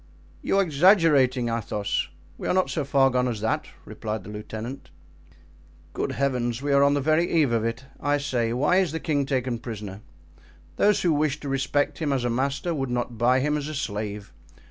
[0.41, 4.89] "You are exaggerating, Athos; we are not so far gone as that," replied the lieutenant.
[5.93, 6.59] "Good heavens!
[6.59, 7.85] we are on the very eve of it.
[7.99, 10.01] I say, why is the king taken prisoner?
[10.77, 13.75] Those who wish to respect him as a master would not buy him as a
[13.75, 14.33] slave.